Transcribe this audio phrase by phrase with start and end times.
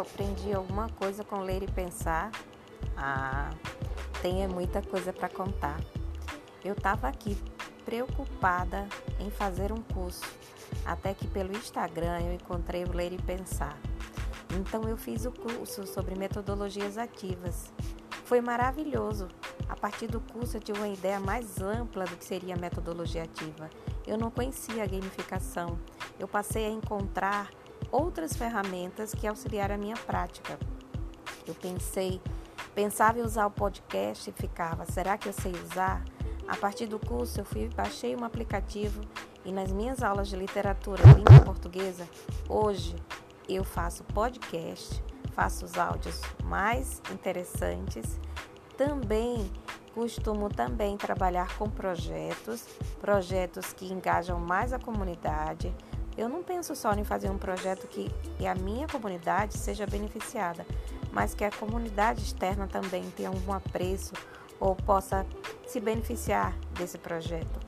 [0.00, 2.30] aprendi alguma coisa com ler e pensar?
[2.96, 3.50] Ah,
[4.20, 5.80] tem muita coisa para contar.
[6.64, 7.36] Eu estava aqui
[7.84, 8.86] preocupada
[9.18, 10.26] em fazer um curso,
[10.84, 13.78] até que pelo Instagram eu encontrei o Ler e Pensar.
[14.58, 17.72] Então eu fiz o curso sobre metodologias ativas.
[18.24, 19.28] Foi maravilhoso.
[19.68, 23.70] A partir do curso eu tive uma ideia mais ampla do que seria metodologia ativa.
[24.06, 25.78] Eu não conhecia a gamificação.
[26.18, 27.50] Eu passei a encontrar
[27.90, 30.58] outras ferramentas que auxiliaram a minha prática.
[31.46, 32.20] Eu pensei,
[32.74, 36.04] pensava em usar o podcast e ficava, será que eu sei usar?
[36.46, 39.02] A partir do curso eu fui baixei um aplicativo
[39.44, 42.08] e nas minhas aulas de literatura língua portuguesa,
[42.48, 42.96] hoje
[43.48, 48.18] eu faço podcast, faço os áudios mais interessantes.
[48.76, 49.50] Também
[49.94, 52.66] costumo também trabalhar com projetos,
[53.00, 55.74] projetos que engajam mais a comunidade.
[56.18, 58.10] Eu não penso só em fazer um projeto que
[58.44, 60.66] a minha comunidade seja beneficiada,
[61.12, 64.14] mas que a comunidade externa também tenha um apreço
[64.58, 65.24] ou possa
[65.64, 67.60] se beneficiar desse projeto.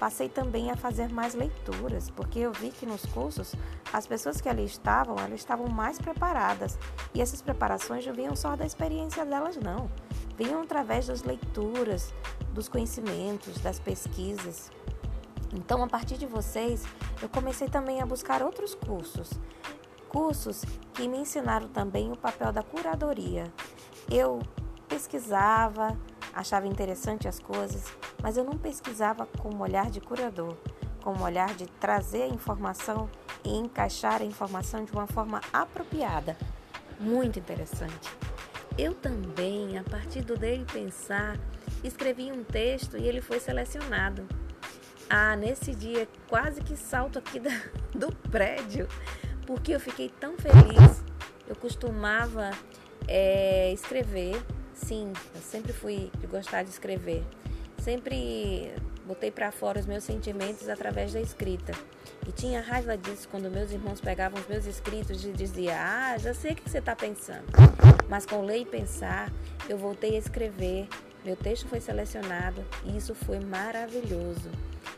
[0.00, 3.54] Passei também a fazer mais leituras, porque eu vi que nos cursos
[3.92, 6.76] as pessoas que ali estavam, elas estavam mais preparadas.
[7.14, 9.88] E essas preparações não vinham só da experiência delas, não.
[10.36, 12.12] Vinham através das leituras,
[12.52, 14.72] dos conhecimentos, das pesquisas.
[15.52, 16.82] Então, a partir de vocês,
[17.20, 19.30] eu comecei também a buscar outros cursos.
[20.08, 20.64] Cursos
[20.94, 23.52] que me ensinaram também o papel da curadoria.
[24.10, 24.40] Eu
[24.88, 25.96] pesquisava,
[26.32, 27.84] achava interessante as coisas,
[28.22, 30.56] mas eu não pesquisava com um olhar de curador,
[31.02, 33.10] com um olhar de trazer a informação
[33.44, 36.36] e encaixar a informação de uma forma apropriada.
[36.98, 38.10] Muito interessante.
[38.78, 41.38] Eu também, a partir do dele pensar,
[41.84, 44.26] escrevi um texto e ele foi selecionado.
[45.14, 47.50] Ah, nesse dia quase que salto aqui da,
[47.94, 48.88] do prédio,
[49.46, 51.04] porque eu fiquei tão feliz.
[51.46, 52.50] Eu costumava
[53.06, 54.42] é, escrever,
[54.72, 57.22] sim, eu sempre fui de gostar de escrever.
[57.76, 58.72] Sempre
[59.04, 61.74] botei para fora os meus sentimentos através da escrita.
[62.26, 66.32] E tinha raiva disso quando meus irmãos pegavam os meus escritos e diziam: Ah, já
[66.32, 67.44] sei o que você está pensando.
[68.08, 69.30] Mas com ler e pensar,
[69.68, 70.88] eu voltei a escrever.
[71.24, 74.50] Meu texto foi selecionado e isso foi maravilhoso.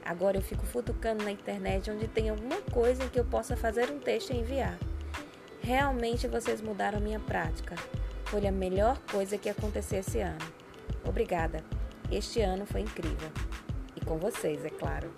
[0.05, 3.91] Agora eu fico futucando na internet onde tem alguma coisa em que eu possa fazer
[3.91, 4.79] um texto e enviar.
[5.61, 7.75] Realmente vocês mudaram minha prática.
[8.25, 10.39] Foi a melhor coisa que aconteceu esse ano.
[11.07, 11.63] Obrigada.
[12.11, 13.31] Este ano foi incrível.
[13.95, 15.13] E com vocês, é claro.